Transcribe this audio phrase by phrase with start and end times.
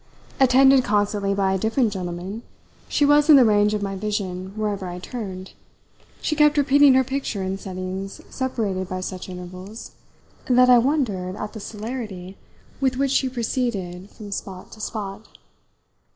[0.39, 2.41] Attended constantly by a different gentleman,
[2.87, 5.53] she was in the range of my vision wherever I turned
[6.23, 9.91] she kept repeating her picture in settings separated by such intervals
[10.47, 12.35] that I wondered at the celerity
[12.79, 15.29] with which she proceeded from spot to spot.